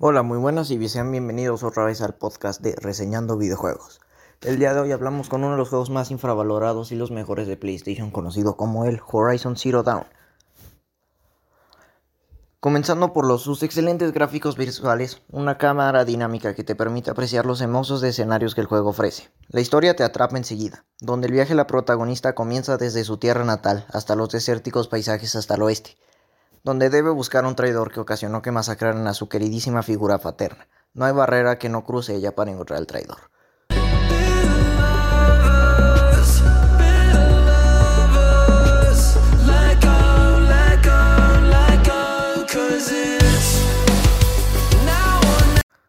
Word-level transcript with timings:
Hola, 0.00 0.24
muy 0.24 0.38
buenas 0.38 0.72
y 0.72 0.88
sean 0.88 1.12
bienvenidos 1.12 1.62
otra 1.62 1.84
vez 1.84 2.00
al 2.00 2.16
podcast 2.16 2.60
de 2.60 2.74
Reseñando 2.74 3.38
Videojuegos. 3.38 4.00
El 4.40 4.58
día 4.58 4.74
de 4.74 4.80
hoy 4.80 4.90
hablamos 4.90 5.28
con 5.28 5.44
uno 5.44 5.52
de 5.52 5.58
los 5.58 5.68
juegos 5.68 5.88
más 5.88 6.10
infravalorados 6.10 6.90
y 6.90 6.96
los 6.96 7.12
mejores 7.12 7.46
de 7.46 7.56
PlayStation, 7.56 8.10
conocido 8.10 8.56
como 8.56 8.86
el 8.86 9.00
Horizon 9.06 9.56
Zero 9.56 9.84
Dawn. 9.84 10.04
Comenzando 12.58 13.12
por 13.12 13.24
los, 13.24 13.42
sus 13.42 13.62
excelentes 13.62 14.12
gráficos 14.12 14.56
visuales, 14.56 15.22
una 15.30 15.58
cámara 15.58 16.04
dinámica 16.04 16.56
que 16.56 16.64
te 16.64 16.74
permite 16.74 17.12
apreciar 17.12 17.46
los 17.46 17.60
hermosos 17.60 18.02
escenarios 18.02 18.56
que 18.56 18.62
el 18.62 18.66
juego 18.66 18.90
ofrece. 18.90 19.30
La 19.46 19.60
historia 19.60 19.94
te 19.94 20.02
atrapa 20.02 20.36
enseguida, 20.36 20.84
donde 20.98 21.28
el 21.28 21.34
viaje 21.34 21.50
de 21.50 21.58
la 21.58 21.68
protagonista 21.68 22.34
comienza 22.34 22.78
desde 22.78 23.04
su 23.04 23.18
tierra 23.18 23.44
natal 23.44 23.86
hasta 23.92 24.16
los 24.16 24.30
desérticos 24.30 24.88
paisajes 24.88 25.36
hasta 25.36 25.54
el 25.54 25.62
oeste 25.62 25.96
donde 26.64 26.88
debe 26.88 27.10
buscar 27.10 27.44
un 27.44 27.54
traidor 27.54 27.92
que 27.92 28.00
ocasionó 28.00 28.40
que 28.40 28.50
masacraran 28.50 29.06
a 29.06 29.12
su 29.12 29.28
queridísima 29.28 29.82
figura 29.82 30.18
paterna. 30.18 30.66
No 30.94 31.04
hay 31.04 31.12
barrera 31.12 31.58
que 31.58 31.68
no 31.68 31.84
cruce 31.84 32.14
ella 32.14 32.34
para 32.34 32.50
encontrar 32.50 32.78
al 32.78 32.86
traidor. 32.86 33.18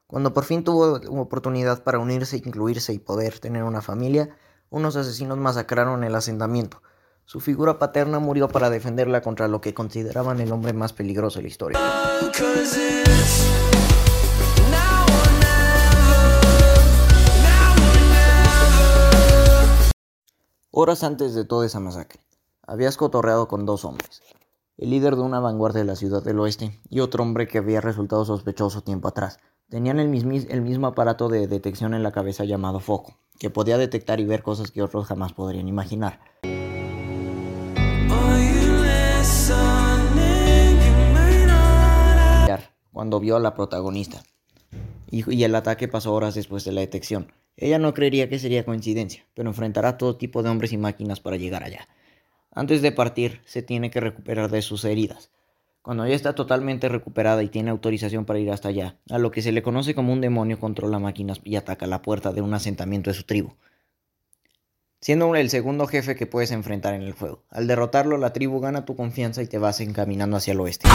Cuando 0.08 0.34
por 0.34 0.46
fin 0.46 0.64
tuvo 0.64 0.96
oportunidad 1.22 1.84
para 1.84 2.00
unirse, 2.00 2.38
incluirse 2.38 2.94
y 2.94 3.00
poder 3.00 3.40
tener 3.40 3.64
una 3.64 3.82
familia, 3.82 4.38
unos 4.70 4.96
asesinos 4.96 5.38
masacraron 5.38 6.04
el 6.04 6.16
asentamiento, 6.16 6.82
su 7.26 7.40
figura 7.40 7.80
paterna 7.80 8.20
murió 8.20 8.48
para 8.48 8.70
defenderla 8.70 9.22
contra 9.22 9.48
lo 9.48 9.60
que 9.60 9.74
consideraban 9.74 10.40
el 10.40 10.52
hombre 10.52 10.74
más 10.74 10.94
peligroso 10.94 11.40
de 11.40 11.44
la 11.44 11.48
historia. 11.48 11.80
Horas 20.72 21.04
antes 21.04 21.34
de 21.34 21.46
toda 21.46 21.66
esa 21.66 21.80
masacre, 21.80 22.20
habías 22.68 22.98
cotorreado 22.98 23.48
con 23.48 23.66
dos 23.66 23.86
hombres, 23.86 24.22
el 24.78 24.90
líder 24.90 25.16
de 25.16 25.22
una 25.22 25.40
vanguardia 25.40 25.82
de 25.82 25.88
la 25.88 25.96
ciudad 25.96 26.22
del 26.22 26.40
oeste 26.40 26.80
y 26.90 27.00
otro 27.00 27.24
hombre 27.24 27.48
que 27.48 27.60
había 27.60 27.82
resultado 27.82 28.26
sospechoso 28.26 28.82
tiempo 28.82 29.08
atrás. 29.08 29.40
Tenían 29.70 30.00
el, 30.00 30.14
el 30.50 30.62
mismo 30.62 30.88
aparato 30.88 31.28
de 31.28 31.48
detección 31.48 31.96
en 31.96 32.04
la 32.04 32.12
cabeza 32.12 32.44
llamado 32.44 32.80
foco, 32.80 33.16
que 33.40 33.50
podía 33.50 33.80
detectar 33.80 34.20
y 34.20 34.26
ver 34.26 34.44
cosas 34.44 34.70
que 34.70 34.84
otros 34.84 35.08
jamás 35.08 35.34
podrían 35.34 35.68
imaginar. 35.68 36.20
Cuando 42.96 43.20
vio 43.20 43.36
a 43.36 43.42
la 43.42 43.56
protagonista. 43.56 44.24
Y, 45.12 45.44
el 45.44 45.54
ataque 45.54 45.90
pasó 45.90 46.14
horas 46.14 46.34
después 46.34 46.64
de 46.64 46.72
la 46.72 46.80
detección. 46.80 47.30
Ella 47.58 47.78
no 47.78 47.94
creería 47.94 48.30
que 48.30 48.40
sería 48.40 48.64
coincidencia, 48.64 49.26
pero 49.34 49.50
enfrentará 49.50 49.98
todo 49.98 50.16
tipo 50.16 50.42
de 50.42 50.50
hombres 50.50 50.72
y 50.72 50.78
máquinas 50.78 51.20
para 51.20 51.36
llegar 51.36 51.66
allá. 51.66 51.90
Antes 52.52 52.82
de 52.82 52.94
partir, 52.94 53.42
se 53.44 53.62
tiene 53.62 53.92
que 53.92 54.00
recuperar 54.00 54.50
de 54.50 54.62
sus 54.62 54.86
heridas. 54.86 55.30
Cuando 55.82 56.06
ella 56.06 56.16
está 56.16 56.36
totalmente 56.36 56.88
recuperada 56.88 57.44
y 57.44 57.50
tiene 57.50 57.70
autorización 57.70 58.24
para 58.24 58.40
ir 58.40 58.50
hasta 58.50 58.70
allá, 58.70 58.96
a 59.10 59.20
lo 59.20 59.30
que 59.30 59.42
se 59.42 59.52
le 59.52 59.62
conoce 59.62 59.94
como 59.94 60.14
un 60.14 60.22
demonio 60.22 60.58
controla 60.58 60.98
máquinas 60.98 61.42
y 61.44 61.58
ataca 61.58 61.88
la 61.88 62.02
puerta 62.02 62.32
de 62.32 62.40
un 62.40 62.54
asentamiento 62.54 63.10
de 63.10 63.16
su 63.18 63.24
tribu 63.24 63.56
siendo 65.02 65.36
el 65.36 65.50
segundo 65.50 65.88
jefe 65.88 66.16
que 66.16 66.26
puedes 66.26 66.52
enfrentar 66.52 66.94
en 66.94 67.02
el 67.02 67.14
juego. 67.14 67.44
Al 67.50 67.68
derrotarlo, 67.68 68.18
la 68.18 68.34
tribu 68.34 68.60
gana 68.60 68.86
tu 68.86 68.96
confianza 68.96 69.42
y 69.42 69.48
te 69.48 69.58
vas 69.58 69.80
encaminando 69.82 70.38
hacia 70.38 70.54
el 70.54 70.60
oeste. 70.60 70.88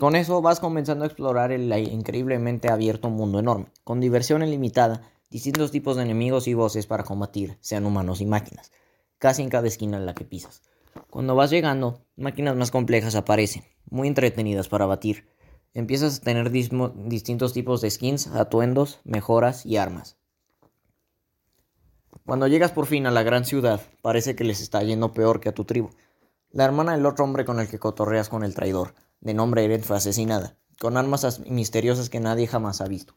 Con 0.00 0.16
eso 0.16 0.40
vas 0.40 0.60
comenzando 0.60 1.04
a 1.04 1.08
explorar 1.08 1.52
el 1.52 1.70
increíblemente 1.76 2.70
abierto 2.70 3.10
mundo 3.10 3.38
enorme, 3.38 3.66
con 3.84 4.00
diversión 4.00 4.42
ilimitada, 4.42 5.02
distintos 5.28 5.72
tipos 5.72 5.96
de 5.96 6.04
enemigos 6.04 6.48
y 6.48 6.54
voces 6.54 6.86
para 6.86 7.04
combatir, 7.04 7.58
sean 7.60 7.84
humanos 7.84 8.22
y 8.22 8.24
máquinas, 8.24 8.72
casi 9.18 9.42
en 9.42 9.50
cada 9.50 9.68
esquina 9.68 9.98
en 9.98 10.06
la 10.06 10.14
que 10.14 10.24
pisas. 10.24 10.62
Cuando 11.10 11.34
vas 11.34 11.50
llegando, 11.50 12.00
máquinas 12.16 12.56
más 12.56 12.70
complejas 12.70 13.14
aparecen, 13.14 13.62
muy 13.90 14.08
entretenidas 14.08 14.68
para 14.68 14.86
batir. 14.86 15.28
Empiezas 15.74 16.16
a 16.16 16.22
tener 16.22 16.50
distintos 16.50 17.52
tipos 17.52 17.82
de 17.82 17.90
skins, 17.90 18.28
atuendos, 18.28 19.00
mejoras 19.04 19.66
y 19.66 19.76
armas. 19.76 20.16
Cuando 22.24 22.46
llegas 22.48 22.72
por 22.72 22.86
fin 22.86 23.06
a 23.06 23.10
la 23.10 23.22
gran 23.22 23.44
ciudad, 23.44 23.82
parece 24.00 24.34
que 24.34 24.44
les 24.44 24.62
está 24.62 24.82
yendo 24.82 25.12
peor 25.12 25.40
que 25.40 25.50
a 25.50 25.54
tu 25.54 25.66
tribu. 25.66 25.90
La 26.52 26.64
hermana 26.64 26.92
del 26.92 27.04
otro 27.04 27.22
hombre 27.22 27.44
con 27.44 27.60
el 27.60 27.68
que 27.68 27.78
cotorreas 27.78 28.30
con 28.30 28.44
el 28.44 28.54
traidor 28.54 28.94
de 29.20 29.34
nombre 29.34 29.64
Eren 29.64 29.82
fue 29.82 29.96
asesinada, 29.96 30.56
con 30.78 30.96
armas 30.96 31.40
misteriosas 31.40 32.10
que 32.10 32.20
nadie 32.20 32.46
jamás 32.46 32.80
ha 32.80 32.86
visto. 32.86 33.14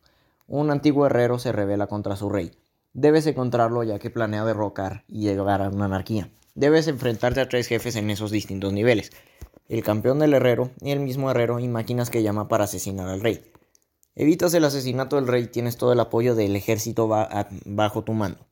Un 0.47 0.71
antiguo 0.71 1.05
herrero 1.05 1.39
se 1.39 1.51
revela 1.51 1.87
contra 1.87 2.15
su 2.15 2.29
rey. 2.29 2.51
Debes 2.93 3.25
encontrarlo 3.25 3.83
ya 3.83 3.99
que 3.99 4.09
planea 4.09 4.45
derrocar 4.45 5.05
y 5.07 5.21
llegar 5.21 5.61
a 5.61 5.69
una 5.69 5.85
anarquía. 5.85 6.29
Debes 6.55 6.87
enfrentarte 6.87 7.41
a 7.41 7.49
tres 7.49 7.67
jefes 7.67 7.95
en 7.95 8.09
esos 8.09 8.29
distintos 8.29 8.73
niveles. 8.73 9.11
El 9.69 9.83
campeón 9.83 10.19
del 10.19 10.33
herrero 10.33 10.71
y 10.81 10.91
el 10.91 10.99
mismo 10.99 11.31
herrero 11.31 11.59
y 11.59 11.67
máquinas 11.67 12.09
que 12.09 12.21
llama 12.21 12.47
para 12.47 12.65
asesinar 12.65 13.07
al 13.07 13.21
rey. 13.21 13.43
Evitas 14.15 14.53
el 14.53 14.65
asesinato 14.65 15.15
del 15.15 15.27
rey, 15.27 15.47
tienes 15.47 15.77
todo 15.77 15.93
el 15.93 15.99
apoyo 15.99 16.35
del 16.35 16.55
ejército 16.55 17.09
bajo 17.65 18.03
tu 18.03 18.13
mando. 18.13 18.45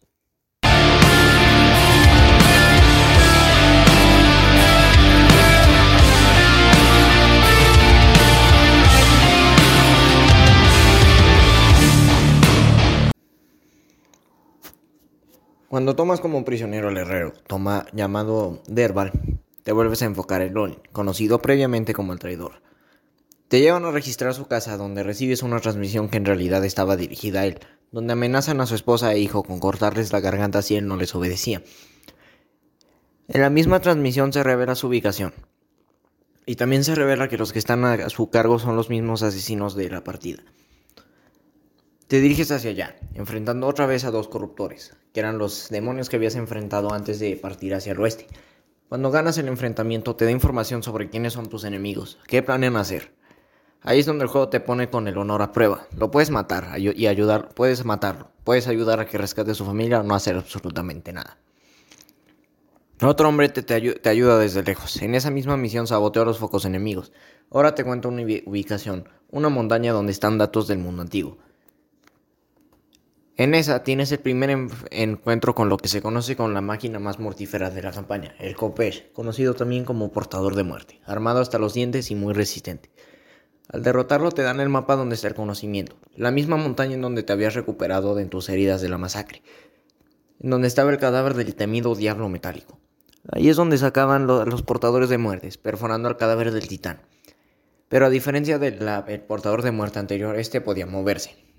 Cuando 15.72 15.96
tomas 15.96 16.20
como 16.20 16.44
prisionero 16.44 16.90
al 16.90 16.98
herrero, 16.98 17.32
toma 17.48 17.86
llamado 17.94 18.62
Derval, 18.68 19.14
te 19.64 19.72
vuelves 19.72 20.02
a 20.02 20.06
enfocar 20.06 20.42
en 20.42 20.54
Lol, 20.54 20.82
conocido 20.92 21.42
previamente 21.42 21.94
como 21.94 22.12
el 22.12 22.20
traidor. 22.20 22.62
Te 23.48 23.62
llevan 23.62 23.86
a 23.86 23.92
registrar 23.92 24.34
su 24.34 24.48
casa 24.48 24.76
donde 24.76 25.02
recibes 25.02 25.44
una 25.44 25.62
transmisión 25.62 26.10
que 26.10 26.18
en 26.18 26.26
realidad 26.26 26.66
estaba 26.66 26.98
dirigida 26.98 27.40
a 27.40 27.46
él, 27.46 27.60
donde 27.90 28.12
amenazan 28.12 28.60
a 28.60 28.66
su 28.66 28.76
esposa 28.76 29.14
e 29.14 29.20
hijo 29.20 29.44
con 29.44 29.62
cortarles 29.62 30.12
la 30.12 30.20
garganta 30.20 30.62
si 30.62 30.76
él 30.76 30.88
no 30.88 30.98
les 30.98 31.16
obedecía. 31.16 31.64
En 33.30 33.40
la 33.40 33.50
misma 33.50 33.80
transmisión 33.80 34.34
se 34.34 34.44
revela 34.44 34.76
su 34.76 34.88
ubicación. 34.88 35.34
Y 36.46 36.58
también 36.58 36.84
se 36.84 36.96
revela 36.96 37.30
que 37.30 37.38
los 37.38 37.54
que 37.54 37.60
están 37.60 37.86
a 37.86 38.10
su 38.10 38.30
cargo 38.30 38.60
son 38.60 38.76
los 38.76 38.90
mismos 38.90 39.24
asesinos 39.24 39.76
de 39.76 39.90
la 39.90 40.04
partida. 40.04 40.44
Te 42.12 42.20
diriges 42.20 42.52
hacia 42.52 42.72
allá, 42.72 42.98
enfrentando 43.14 43.68
otra 43.68 43.86
vez 43.86 44.04
a 44.04 44.12
dos 44.12 44.28
corruptores, 44.28 44.98
que 45.14 45.22
eran 45.22 45.38
los 45.38 45.70
demonios 45.70 46.10
que 46.10 46.18
habías 46.18 46.36
enfrentado 46.36 46.92
antes 46.92 47.22
de 47.22 47.38
partir 47.38 47.74
hacia 47.74 47.94
el 47.94 48.02
oeste. 48.02 48.28
Cuando 48.90 49.12
ganas 49.12 49.38
el 49.38 49.48
enfrentamiento 49.48 50.14
te 50.18 50.26
da 50.26 50.32
información 50.32 50.84
sobre 50.84 51.10
quiénes 51.10 51.32
son 51.32 51.48
tus 51.48 51.64
enemigos, 51.64 52.20
qué 52.28 52.44
planean 52.44 52.76
hacer. 52.76 53.14
Ahí 53.80 54.00
es 54.00 54.06
donde 54.06 54.26
el 54.26 54.30
juego 54.30 54.50
te 54.50 54.60
pone 54.60 54.90
con 54.90 55.08
el 55.08 55.18
honor 55.18 55.42
a 55.42 55.54
prueba. 55.54 55.88
Lo 55.96 56.12
puedes 56.12 56.32
matar 56.32 56.78
y 56.78 57.08
ayudar, 57.08 57.48
puedes 57.56 57.86
matarlo, 57.86 58.30
puedes 58.44 58.68
ayudar 58.68 59.00
a 59.00 59.06
que 59.06 59.18
rescate 59.18 59.52
a 59.52 59.56
su 59.56 59.64
familia 59.64 60.02
o 60.02 60.04
no 60.04 60.14
hacer 60.14 60.36
absolutamente 60.36 61.14
nada. 61.14 61.38
Otro 63.02 63.30
hombre 63.30 63.48
te, 63.48 63.74
ayuda 64.10 64.38
desde 64.38 64.64
lejos. 64.64 65.02
En 65.02 65.16
esa 65.16 65.32
misma 65.32 65.56
misión 65.56 65.88
saboteó 65.88 66.26
los 66.26 66.40
focos 66.40 66.66
enemigos. 66.66 67.14
Ahora 67.50 67.74
te 67.74 67.86
cuento 67.86 68.10
una 68.10 68.24
ubicación, 68.24 69.08
una 69.30 69.48
montaña 69.48 69.94
donde 69.94 70.12
están 70.12 70.38
datos 70.38 70.68
del 70.68 70.80
mundo 70.80 71.04
antiguo. 71.04 71.38
En 73.42 73.56
esa 73.56 73.84
tienes 73.84 74.12
el 74.12 74.20
primer 74.20 74.56
encuentro 74.92 75.56
con 75.56 75.68
lo 75.68 75.78
que 75.78 75.88
se 75.88 76.04
conoce 76.04 76.36
como 76.36 76.50
la 76.50 76.62
máquina 76.62 77.00
más 77.00 77.18
mortífera 77.18 77.72
de 77.72 77.82
la 77.82 77.92
campaña, 77.92 78.36
el 78.38 78.56
Kopesh, 78.56 79.12
conocido 79.14 79.56
también 79.56 79.84
como 79.84 80.12
portador 80.12 80.54
de 80.54 80.62
muerte, 80.62 81.02
armado 81.06 81.40
hasta 81.40 81.58
los 81.58 81.74
dientes 81.74 82.12
y 82.12 82.16
muy 82.16 82.36
resistente. 82.36 82.92
Al 83.68 83.82
derrotarlo 83.82 84.32
te 84.32 84.44
dan 84.44 84.60
el 84.60 84.70
mapa 84.70 84.96
donde 84.96 85.16
está 85.16 85.28
el 85.28 85.34
conocimiento, 85.34 85.96
la 86.16 86.30
misma 86.30 86.56
montaña 86.56 86.94
en 86.94 87.02
donde 87.02 87.24
te 87.24 87.34
habías 87.34 87.56
recuperado 87.56 88.14
de 88.14 88.26
tus 88.26 88.48
heridas 88.48 88.80
de 88.80 88.90
la 88.90 89.00
masacre, 89.00 89.42
en 90.40 90.52
donde 90.52 90.68
estaba 90.68 90.92
el 90.92 91.00
cadáver 91.00 91.34
del 91.34 91.56
temido 91.56 91.96
diablo 91.96 92.30
metálico. 92.30 92.78
Ahí 93.32 93.50
es 93.50 93.56
donde 93.56 93.80
sacaban 93.80 94.28
los 94.28 94.62
portadores 94.62 95.10
de 95.10 95.18
muertes, 95.18 95.58
perforando 95.58 96.10
el 96.10 96.18
cadáver 96.18 96.52
del 96.52 96.68
titán. 96.68 97.02
Pero 97.90 98.06
a 98.06 98.12
diferencia 98.12 98.60
del 98.60 98.78
portador 99.22 99.64
de 99.64 99.72
muerte 99.72 99.98
anterior, 99.98 100.38
este 100.38 100.62
podía 100.62 100.86
moverse, 100.86 101.51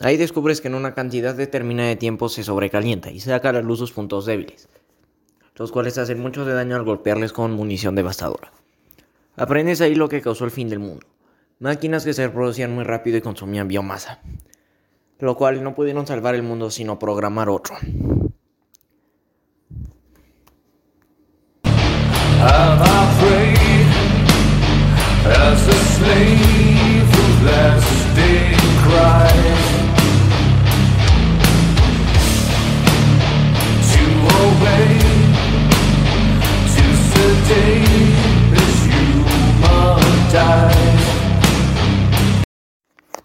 Ahí 0.00 0.16
descubres 0.16 0.60
que 0.60 0.68
en 0.68 0.74
una 0.74 0.94
cantidad 0.94 1.34
determinada 1.34 1.88
de 1.88 1.96
tiempo 1.96 2.28
se 2.28 2.44
sobrecalienta 2.44 3.10
y 3.10 3.20
saca 3.20 3.48
a 3.48 3.52
la 3.52 3.62
luz 3.62 3.80
sus 3.80 3.92
puntos 3.92 4.26
débiles, 4.26 4.68
los 5.56 5.72
cuales 5.72 5.98
hacen 5.98 6.20
mucho 6.20 6.44
de 6.44 6.54
daño 6.54 6.76
al 6.76 6.84
golpearles 6.84 7.32
con 7.32 7.52
munición 7.52 7.94
devastadora. 7.94 8.52
Aprendes 9.36 9.80
ahí 9.80 9.94
lo 9.94 10.08
que 10.08 10.20
causó 10.20 10.44
el 10.44 10.50
fin 10.50 10.68
del 10.68 10.78
mundo. 10.78 11.06
Máquinas 11.60 12.04
que 12.04 12.12
se 12.12 12.26
reproducían 12.26 12.74
muy 12.74 12.84
rápido 12.84 13.16
y 13.16 13.20
consumían 13.20 13.68
biomasa. 13.68 14.20
Lo 15.18 15.36
cual 15.36 15.62
no 15.64 15.74
pudieron 15.74 16.06
salvar 16.06 16.34
el 16.34 16.42
mundo 16.42 16.70
sino 16.70 16.98
programar 16.98 17.48
otro. 17.48 17.76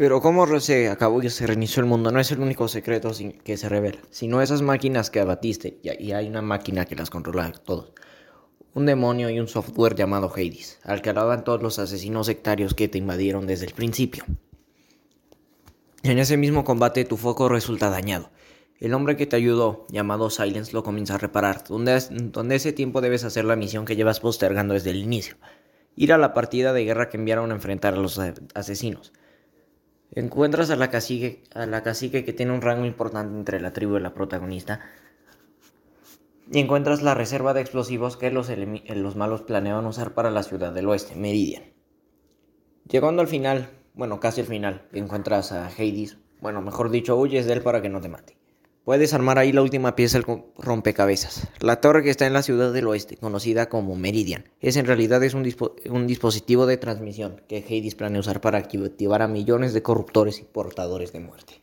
Pero 0.03 0.19
cómo 0.19 0.59
se 0.59 0.89
acabó 0.89 1.23
y 1.23 1.29
se 1.29 1.47
reinició 1.47 1.79
el 1.79 1.87
mundo 1.87 2.11
no 2.11 2.19
es 2.19 2.29
el 2.29 2.41
único 2.41 2.67
secreto 2.67 3.11
que 3.45 3.55
se 3.55 3.69
revela, 3.69 3.99
sino 4.09 4.41
esas 4.41 4.61
máquinas 4.61 5.09
que 5.09 5.21
abatiste, 5.21 5.79
y 5.81 6.11
hay 6.11 6.27
una 6.27 6.41
máquina 6.41 6.83
que 6.83 6.97
las 6.97 7.09
controla 7.09 7.53
todos. 7.53 7.93
Un 8.73 8.85
demonio 8.85 9.29
y 9.29 9.39
un 9.39 9.47
software 9.47 9.95
llamado 9.95 10.29
Hades, 10.29 10.81
al 10.83 11.01
que 11.01 11.11
alaban 11.11 11.45
todos 11.45 11.63
los 11.63 11.79
asesinos 11.79 12.25
sectarios 12.25 12.73
que 12.73 12.89
te 12.89 12.97
invadieron 12.97 13.47
desde 13.47 13.65
el 13.65 13.73
principio. 13.73 14.25
En 16.03 16.19
ese 16.19 16.35
mismo 16.35 16.65
combate 16.65 17.05
tu 17.05 17.15
foco 17.15 17.47
resulta 17.47 17.89
dañado. 17.89 18.29
El 18.81 18.95
hombre 18.95 19.15
que 19.15 19.25
te 19.25 19.37
ayudó, 19.37 19.85
llamado 19.87 20.29
Silence, 20.29 20.73
lo 20.73 20.83
comienza 20.83 21.15
a 21.15 21.19
reparar, 21.19 21.63
donde, 21.63 21.97
donde 22.09 22.55
ese 22.55 22.73
tiempo 22.73 22.99
debes 22.99 23.23
hacer 23.23 23.45
la 23.45 23.55
misión 23.55 23.85
que 23.85 23.95
llevas 23.95 24.19
postergando 24.19 24.73
desde 24.73 24.89
el 24.89 24.97
inicio. 24.97 25.37
Ir 25.95 26.11
a 26.11 26.17
la 26.17 26.33
partida 26.33 26.73
de 26.73 26.83
guerra 26.83 27.07
que 27.07 27.15
enviaron 27.15 27.51
a 27.51 27.55
enfrentar 27.55 27.93
a 27.93 27.97
los 28.01 28.19
asesinos. 28.53 29.13
Encuentras 30.15 30.69
a 30.69 30.75
la, 30.75 30.91
cacique, 30.91 31.43
a 31.55 31.65
la 31.65 31.81
cacique 31.81 32.23
que 32.23 32.33
tiene 32.33 32.51
un 32.51 32.61
rango 32.61 32.85
importante 32.85 33.35
entre 33.35 33.59
la 33.59 33.73
tribu 33.73 33.97
y 33.97 33.99
la 33.99 34.13
protagonista. 34.13 34.79
Y 36.51 36.59
encuentras 36.59 37.01
la 37.01 37.15
reserva 37.15 37.53
de 37.53 37.61
explosivos 37.61 38.15
que 38.15 38.29
los, 38.29 38.49
los 38.49 39.15
malos 39.15 39.41
planeaban 39.41 39.87
usar 39.87 40.13
para 40.13 40.29
la 40.29 40.43
ciudad 40.43 40.71
del 40.71 40.87
oeste, 40.87 41.15
Meridian. 41.15 41.63
Llegando 42.87 43.21
al 43.21 43.27
final, 43.27 43.69
bueno, 43.95 44.19
casi 44.19 44.41
al 44.41 44.47
final, 44.47 44.87
encuentras 44.91 45.51
a 45.51 45.67
Hades. 45.67 46.17
Bueno, 46.41 46.61
mejor 46.61 46.91
dicho, 46.91 47.17
huyes 47.17 47.47
de 47.47 47.53
él 47.53 47.61
para 47.61 47.81
que 47.81 47.89
no 47.89 48.01
te 48.01 48.09
mate. 48.09 48.37
Puedes 48.83 49.13
armar 49.13 49.39
ahí 49.39 49.53
la 49.53 49.61
última 49.61 49.95
pieza 49.95 50.17
del 50.17 50.43
rompecabezas. 50.57 51.47
La 51.61 51.79
torre 51.79 52.03
que 52.03 52.09
está 52.09 52.27
en 52.27 52.33
la 52.33 52.43
ciudad 52.43 52.73
del 52.73 52.87
oeste, 52.87 53.15
conocida 53.15 53.69
como 53.69 53.95
Meridian, 53.95 54.49
es 54.59 54.75
en 54.75 54.85
realidad 54.85 55.23
es 55.23 55.33
un, 55.33 55.43
dispositivo 56.05 56.65
de 56.65 56.75
transmisión 56.75 57.41
que 57.47 57.63
Hades 57.65 57.95
planea 57.95 58.19
usar 58.19 58.41
para 58.41 58.57
activar 58.57 59.21
a 59.21 59.29
millones 59.29 59.73
de 59.73 59.81
corruptores 59.81 60.41
y 60.41 60.43
portadores 60.43 61.13
de 61.13 61.21
muerte. 61.21 61.61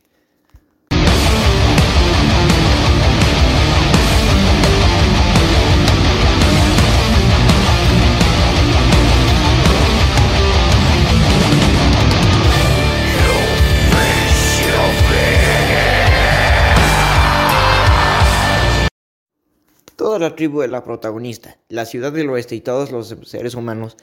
Toda 20.11 20.27
la 20.27 20.35
tribu 20.35 20.59
de 20.59 20.67
la 20.67 20.83
protagonista, 20.83 21.57
la 21.69 21.85
ciudad 21.85 22.11
del 22.11 22.29
oeste 22.29 22.53
y 22.53 22.59
todos 22.59 22.91
los 22.91 23.15
seres 23.23 23.55
humanos 23.55 23.95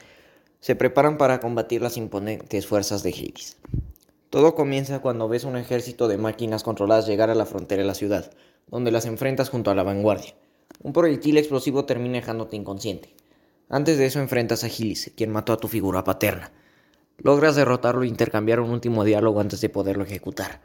se 0.59 0.75
preparan 0.75 1.19
para 1.19 1.39
combatir 1.39 1.83
las 1.83 1.97
imponentes 1.97 2.65
fuerzas 2.65 3.03
de 3.03 3.11
Hades. 3.11 3.57
Todo 4.31 4.55
comienza 4.55 5.03
cuando 5.03 5.29
ves 5.29 5.43
un 5.43 5.55
ejército 5.55 6.07
de 6.07 6.17
máquinas 6.17 6.63
controladas 6.63 7.05
llegar 7.05 7.29
a 7.29 7.35
la 7.35 7.45
frontera 7.45 7.83
de 7.83 7.87
la 7.87 7.93
ciudad, 7.93 8.31
donde 8.65 8.89
las 8.89 9.05
enfrentas 9.05 9.49
junto 9.49 9.69
a 9.69 9.75
la 9.75 9.83
vanguardia. 9.83 10.33
Un 10.81 10.93
proyectil 10.93 11.37
explosivo 11.37 11.85
termina 11.85 12.15
dejándote 12.15 12.55
inconsciente. 12.55 13.13
Antes 13.69 13.99
de 13.99 14.07
eso 14.07 14.19
enfrentas 14.19 14.63
a 14.63 14.67
Gillis, 14.67 15.11
quien 15.15 15.31
mató 15.31 15.53
a 15.53 15.57
tu 15.57 15.67
figura 15.67 16.03
paterna. 16.03 16.51
Logras 17.19 17.55
derrotarlo 17.55 18.01
e 18.01 18.07
intercambiar 18.07 18.61
un 18.61 18.71
último 18.71 19.03
diálogo 19.03 19.41
antes 19.41 19.61
de 19.61 19.69
poderlo 19.69 20.05
ejecutar. 20.05 20.59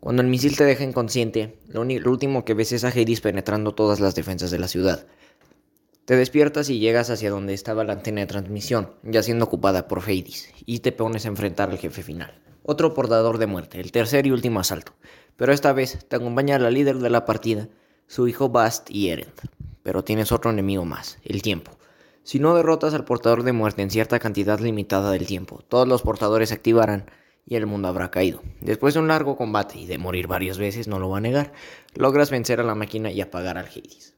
Cuando 0.00 0.22
el 0.22 0.28
misil 0.28 0.56
te 0.56 0.64
deja 0.64 0.84
inconsciente, 0.84 1.58
lo, 1.68 1.82
último 1.82 2.44
que 2.44 2.54
ves 2.54 2.72
es 2.72 2.84
a 2.84 2.88
Hades 2.88 3.20
penetrando 3.20 3.74
todas 3.74 4.00
las 4.00 4.14
defensas 4.14 4.50
de 4.50 4.58
la 4.58 4.68
ciudad. 4.68 5.06
Te 6.04 6.16
despiertas 6.16 6.70
y 6.70 6.78
llegas 6.78 7.10
hacia 7.10 7.30
donde 7.30 7.54
estaba 7.54 7.82
la 7.82 7.94
antena 7.94 8.20
de 8.20 8.26
transmisión, 8.26 8.92
ya 9.02 9.22
siendo 9.22 9.46
ocupada 9.46 9.88
por 9.88 10.00
Hades, 10.00 10.52
y 10.64 10.78
te 10.78 10.92
pones 10.92 11.24
a 11.24 11.28
enfrentar 11.28 11.70
al 11.70 11.78
jefe 11.78 12.02
final. 12.02 12.40
Otro 12.62 12.94
portador 12.94 13.38
de 13.38 13.46
muerte, 13.46 13.80
el 13.80 13.90
tercer 13.90 14.26
y 14.26 14.30
último 14.30 14.60
asalto. 14.60 14.92
Pero 15.36 15.52
esta 15.52 15.72
vez 15.72 16.04
te 16.08 16.16
acompaña 16.16 16.58
la 16.58 16.70
líder 16.70 16.98
de 16.98 17.10
la 17.10 17.24
partida, 17.24 17.68
su 18.06 18.28
hijo 18.28 18.48
Bast 18.48 18.90
y 18.90 19.08
Erend. 19.08 19.32
Pero 19.82 20.04
tienes 20.04 20.30
otro 20.32 20.50
enemigo 20.50 20.84
más, 20.84 21.18
el 21.24 21.42
tiempo. 21.42 21.72
Si 22.22 22.40
no 22.40 22.54
derrotas 22.56 22.92
al 22.94 23.04
portador 23.04 23.44
de 23.44 23.52
muerte 23.52 23.82
en 23.82 23.90
cierta 23.90 24.18
cantidad 24.18 24.58
limitada 24.58 25.12
del 25.12 25.26
tiempo, 25.26 25.62
todos 25.68 25.86
los 25.86 26.02
portadores 26.02 26.48
se 26.48 26.56
activarán 26.56 27.06
y 27.46 27.56
el 27.56 27.66
mundo 27.66 27.88
habrá 27.88 28.10
caído. 28.10 28.42
Después 28.60 28.94
de 28.94 29.00
un 29.00 29.08
largo 29.08 29.36
combate 29.36 29.78
y 29.78 29.86
de 29.86 29.98
morir 29.98 30.26
varias 30.26 30.58
veces, 30.58 30.88
no 30.88 30.98
lo 30.98 31.08
va 31.08 31.18
a 31.18 31.20
negar, 31.20 31.52
logras 31.94 32.30
vencer 32.30 32.60
a 32.60 32.64
la 32.64 32.74
máquina 32.74 33.10
y 33.10 33.20
apagar 33.20 33.56
al 33.56 33.66
Hades. 33.66 34.14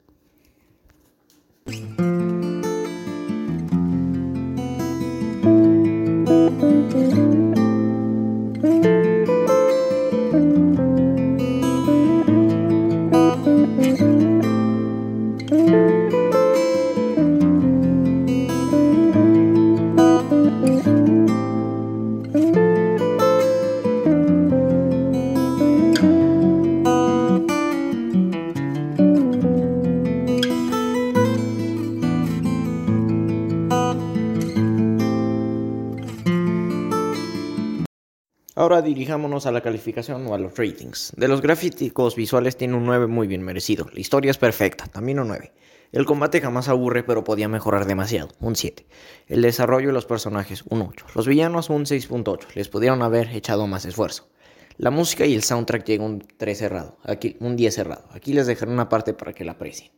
Ahora 38.58 38.82
dirijámonos 38.82 39.46
a 39.46 39.52
la 39.52 39.60
calificación 39.60 40.26
o 40.26 40.34
a 40.34 40.38
los 40.38 40.56
ratings. 40.56 41.12
De 41.16 41.28
los 41.28 41.42
gráficos 41.42 42.16
visuales 42.16 42.56
tiene 42.56 42.74
un 42.74 42.86
9 42.86 43.06
muy 43.06 43.28
bien 43.28 43.44
merecido. 43.44 43.86
La 43.92 44.00
historia 44.00 44.32
es 44.32 44.36
perfecta, 44.36 44.88
también 44.88 45.20
un 45.20 45.28
9. 45.28 45.52
El 45.92 46.04
combate 46.04 46.40
jamás 46.40 46.68
aburre, 46.68 47.04
pero 47.04 47.22
podía 47.22 47.46
mejorar 47.46 47.86
demasiado, 47.86 48.30
un 48.40 48.56
7. 48.56 48.84
El 49.28 49.42
desarrollo 49.42 49.86
de 49.86 49.92
los 49.92 50.06
personajes, 50.06 50.64
un 50.70 50.82
8. 50.82 51.06
Los 51.14 51.28
villanos, 51.28 51.70
un 51.70 51.84
6.8. 51.84 52.56
Les 52.56 52.68
pudieron 52.68 53.02
haber 53.02 53.28
echado 53.28 53.68
más 53.68 53.84
esfuerzo. 53.84 54.28
La 54.76 54.90
música 54.90 55.24
y 55.24 55.36
el 55.36 55.44
soundtrack 55.44 55.84
llega 55.84 56.04
un 56.04 56.26
3 56.36 56.58
cerrado, 56.58 56.98
aquí 57.04 57.36
un 57.38 57.54
10 57.54 57.72
cerrado. 57.72 58.08
Aquí 58.10 58.32
les 58.32 58.48
dejaré 58.48 58.72
una 58.72 58.88
parte 58.88 59.14
para 59.14 59.34
que 59.34 59.44
la 59.44 59.52
aprecien. 59.52 59.92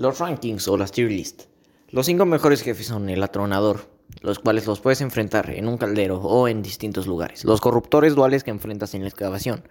Los 0.00 0.18
rankings 0.18 0.66
o 0.66 0.78
las 0.78 0.92
tier 0.92 1.10
list. 1.10 1.42
Los 1.90 2.06
cinco 2.06 2.24
mejores 2.24 2.62
jefes 2.62 2.86
son 2.86 3.10
el 3.10 3.22
Atronador, 3.22 3.90
los 4.22 4.38
cuales 4.38 4.66
los 4.66 4.80
puedes 4.80 5.02
enfrentar 5.02 5.50
en 5.50 5.68
un 5.68 5.76
caldero 5.76 6.22
o 6.22 6.48
en 6.48 6.62
distintos 6.62 7.06
lugares. 7.06 7.44
Los 7.44 7.60
corruptores 7.60 8.14
duales 8.14 8.42
que 8.42 8.50
enfrentas 8.50 8.94
en 8.94 9.02
la 9.02 9.08
excavación. 9.08 9.62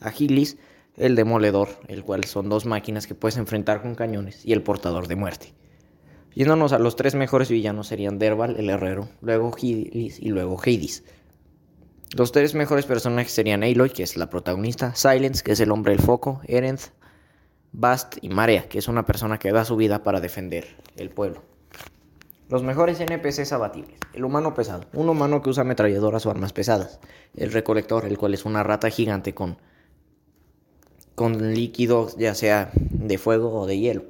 Agilis, 0.00 0.58
el 0.98 1.16
demoledor, 1.16 1.70
el 1.88 2.04
cual 2.04 2.24
son 2.24 2.50
dos 2.50 2.66
máquinas 2.66 3.06
que 3.06 3.14
puedes 3.14 3.38
enfrentar 3.38 3.80
con 3.80 3.94
cañones, 3.94 4.44
y 4.44 4.52
el 4.52 4.62
portador 4.62 5.08
de 5.08 5.16
muerte. 5.16 5.54
Yéndonos 6.34 6.74
a 6.74 6.78
los 6.78 6.94
tres 6.94 7.14
mejores 7.14 7.48
villanos 7.48 7.86
serían 7.86 8.18
Derval, 8.18 8.56
el 8.58 8.68
herrero, 8.68 9.08
luego 9.22 9.52
Gilis 9.52 10.20
y 10.20 10.28
luego 10.28 10.60
Hades. 10.60 11.02
Los 12.14 12.32
tres 12.32 12.54
mejores 12.54 12.84
personajes 12.84 13.32
serían 13.32 13.62
Aloy, 13.62 13.88
que 13.88 14.02
es 14.02 14.18
la 14.18 14.28
protagonista, 14.28 14.94
Silence, 14.94 15.42
que 15.42 15.52
es 15.52 15.60
el 15.60 15.70
hombre 15.70 15.94
del 15.94 16.04
foco, 16.04 16.42
Erenth, 16.46 16.90
Bast 17.72 18.16
y 18.22 18.28
Marea, 18.28 18.68
que 18.68 18.78
es 18.78 18.88
una 18.88 19.06
persona 19.06 19.38
que 19.38 19.52
da 19.52 19.64
su 19.64 19.76
vida 19.76 20.02
para 20.02 20.20
defender 20.20 20.76
el 20.96 21.10
pueblo. 21.10 21.42
Los 22.48 22.62
mejores 22.62 22.98
NPCs 23.00 23.52
abatibles. 23.52 23.98
El 24.14 24.24
humano 24.24 24.54
pesado, 24.54 24.84
un 24.94 25.08
humano 25.10 25.42
que 25.42 25.50
usa 25.50 25.62
ametralladoras 25.62 26.24
o 26.24 26.30
armas 26.30 26.54
pesadas. 26.54 26.98
El 27.36 27.52
recolector, 27.52 28.06
el 28.06 28.16
cual 28.16 28.32
es 28.32 28.46
una 28.46 28.62
rata 28.62 28.88
gigante 28.88 29.34
con, 29.34 29.58
con 31.14 31.54
líquido 31.54 32.08
ya 32.16 32.34
sea 32.34 32.70
de 32.74 33.18
fuego 33.18 33.52
o 33.52 33.66
de 33.66 33.78
hielo. 33.78 34.04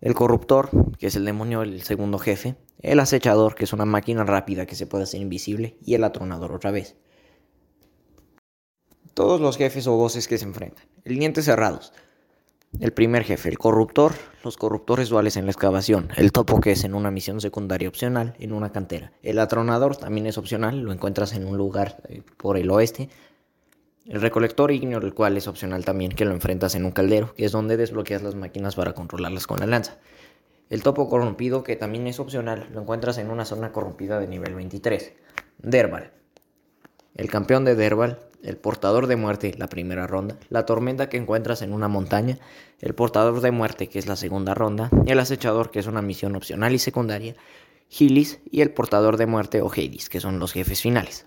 El 0.00 0.14
corruptor, 0.14 0.70
que 0.98 1.08
es 1.08 1.16
el 1.16 1.26
demonio, 1.26 1.62
el 1.62 1.82
segundo 1.82 2.18
jefe. 2.18 2.56
El 2.80 3.00
acechador, 3.00 3.54
que 3.54 3.64
es 3.64 3.72
una 3.74 3.84
máquina 3.84 4.24
rápida 4.24 4.64
que 4.64 4.74
se 4.74 4.86
puede 4.86 5.04
hacer 5.04 5.20
invisible. 5.20 5.76
Y 5.84 5.94
el 5.94 6.04
atronador 6.04 6.52
otra 6.52 6.70
vez. 6.70 6.96
Todos 9.12 9.40
los 9.40 9.58
jefes 9.58 9.86
o 9.86 9.96
voces 9.96 10.26
que 10.26 10.38
se 10.38 10.44
enfrentan. 10.44 10.86
El 11.04 11.18
dientes 11.18 11.44
cerrados. 11.44 11.92
El 12.80 12.92
primer 12.92 13.24
jefe, 13.24 13.48
el 13.48 13.58
corruptor, 13.58 14.12
los 14.44 14.56
corruptores 14.56 15.08
duales 15.08 15.36
en 15.36 15.46
la 15.46 15.52
excavación, 15.52 16.10
el 16.16 16.30
topo 16.30 16.60
que 16.60 16.72
es 16.72 16.84
en 16.84 16.94
una 16.94 17.10
misión 17.10 17.40
secundaria 17.40 17.88
opcional 17.88 18.34
en 18.38 18.52
una 18.52 18.70
cantera, 18.70 19.12
el 19.22 19.38
atronador 19.38 19.96
también 19.96 20.26
es 20.26 20.36
opcional, 20.36 20.80
lo 20.80 20.92
encuentras 20.92 21.32
en 21.32 21.46
un 21.46 21.56
lugar 21.56 22.02
eh, 22.08 22.22
por 22.36 22.58
el 22.58 22.70
oeste, 22.70 23.08
el 24.06 24.20
recolector 24.20 24.70
ignio, 24.70 24.98
el 24.98 25.14
cual 25.14 25.36
es 25.36 25.48
opcional 25.48 25.84
también, 25.84 26.12
que 26.12 26.24
lo 26.24 26.32
enfrentas 26.32 26.76
en 26.76 26.84
un 26.84 26.92
caldero, 26.92 27.34
que 27.34 27.44
es 27.44 27.52
donde 27.52 27.76
desbloqueas 27.76 28.22
las 28.22 28.36
máquinas 28.36 28.76
para 28.76 28.92
controlarlas 28.92 29.48
con 29.48 29.58
la 29.58 29.66
lanza. 29.66 29.98
El 30.70 30.84
topo 30.84 31.08
corrompido, 31.08 31.64
que 31.64 31.74
también 31.74 32.06
es 32.06 32.20
opcional, 32.20 32.68
lo 32.72 32.82
encuentras 32.82 33.18
en 33.18 33.30
una 33.30 33.44
zona 33.44 33.72
corrompida 33.72 34.20
de 34.20 34.28
nivel 34.28 34.54
23. 34.54 35.12
Derval. 35.58 36.12
El 37.16 37.28
campeón 37.30 37.64
de 37.64 37.74
Derval 37.74 38.20
el 38.42 38.56
portador 38.56 39.06
de 39.06 39.16
muerte, 39.16 39.54
la 39.56 39.68
primera 39.68 40.06
ronda, 40.06 40.38
la 40.50 40.66
tormenta 40.66 41.08
que 41.08 41.16
encuentras 41.16 41.62
en 41.62 41.72
una 41.72 41.88
montaña, 41.88 42.38
el 42.80 42.94
portador 42.94 43.40
de 43.40 43.50
muerte, 43.50 43.88
que 43.88 43.98
es 43.98 44.06
la 44.06 44.16
segunda 44.16 44.54
ronda, 44.54 44.90
el 45.06 45.18
acechador, 45.18 45.70
que 45.70 45.78
es 45.78 45.86
una 45.86 46.02
misión 46.02 46.36
opcional 46.36 46.74
y 46.74 46.78
secundaria, 46.78 47.34
Gilis 47.88 48.40
y 48.50 48.62
el 48.62 48.72
portador 48.72 49.16
de 49.16 49.26
muerte 49.26 49.60
o 49.62 49.70
Hades, 49.70 50.08
que 50.08 50.20
son 50.20 50.38
los 50.38 50.52
jefes 50.52 50.80
finales. 50.80 51.26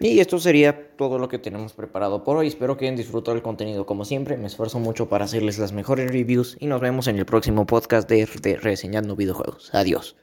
Y 0.00 0.20
esto 0.20 0.38
sería 0.38 0.96
todo 0.96 1.18
lo 1.18 1.28
que 1.28 1.38
tenemos 1.38 1.72
preparado 1.72 2.22
por 2.22 2.36
hoy. 2.36 2.46
Espero 2.46 2.76
que 2.76 2.84
hayan 2.84 2.96
disfrutado 2.96 3.36
el 3.36 3.42
contenido 3.42 3.84
como 3.84 4.04
siempre. 4.04 4.36
Me 4.36 4.46
esfuerzo 4.46 4.78
mucho 4.78 5.08
para 5.08 5.24
hacerles 5.24 5.58
las 5.58 5.72
mejores 5.72 6.10
reviews 6.12 6.56
y 6.60 6.66
nos 6.66 6.80
vemos 6.80 7.08
en 7.08 7.18
el 7.18 7.26
próximo 7.26 7.66
podcast 7.66 8.08
de, 8.08 8.28
de 8.40 8.56
Reseñando 8.56 9.16
Videojuegos. 9.16 9.74
Adiós. 9.74 10.16